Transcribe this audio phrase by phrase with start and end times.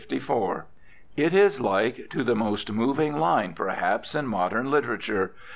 [1.15, 5.35] It is like to the most moving line, perhaps, in modern literature.